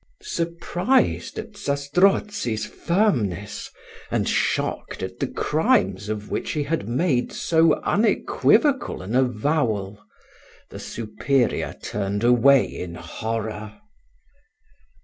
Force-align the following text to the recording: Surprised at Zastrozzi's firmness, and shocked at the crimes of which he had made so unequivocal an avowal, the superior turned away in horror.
Surprised 0.23 1.37
at 1.37 1.55
Zastrozzi's 1.55 2.65
firmness, 2.65 3.69
and 4.09 4.27
shocked 4.27 5.03
at 5.03 5.19
the 5.19 5.27
crimes 5.27 6.09
of 6.09 6.31
which 6.31 6.53
he 6.53 6.63
had 6.63 6.89
made 6.89 7.31
so 7.31 7.75
unequivocal 7.83 9.03
an 9.03 9.15
avowal, 9.15 9.99
the 10.71 10.79
superior 10.79 11.75
turned 11.83 12.23
away 12.23 12.65
in 12.65 12.95
horror. 12.95 13.79